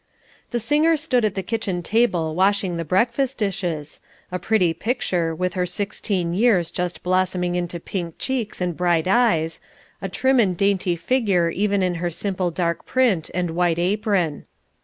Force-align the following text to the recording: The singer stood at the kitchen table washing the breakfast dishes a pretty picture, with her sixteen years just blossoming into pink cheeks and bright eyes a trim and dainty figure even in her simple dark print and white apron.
The 0.49 0.57
singer 0.59 0.97
stood 0.97 1.23
at 1.25 1.35
the 1.35 1.43
kitchen 1.43 1.83
table 1.83 2.33
washing 2.33 2.75
the 2.77 2.83
breakfast 2.83 3.37
dishes 3.37 3.99
a 4.31 4.39
pretty 4.39 4.73
picture, 4.73 5.35
with 5.35 5.53
her 5.53 5.67
sixteen 5.67 6.33
years 6.33 6.71
just 6.71 7.03
blossoming 7.03 7.53
into 7.53 7.79
pink 7.79 8.15
cheeks 8.17 8.61
and 8.61 8.75
bright 8.75 9.07
eyes 9.07 9.61
a 10.01 10.09
trim 10.09 10.39
and 10.39 10.57
dainty 10.57 10.95
figure 10.95 11.51
even 11.51 11.83
in 11.83 11.93
her 12.01 12.09
simple 12.09 12.49
dark 12.49 12.83
print 12.83 13.29
and 13.35 13.51
white 13.51 13.77
apron. 13.77 14.47